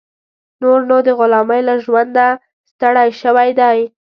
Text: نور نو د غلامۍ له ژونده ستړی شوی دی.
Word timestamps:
نور 0.61 0.79
نو 0.89 0.97
د 1.07 1.09
غلامۍ 1.19 1.61
له 1.67 1.75
ژونده 1.83 2.27
ستړی 2.71 3.09
شوی 3.21 3.49
دی. 3.59 3.77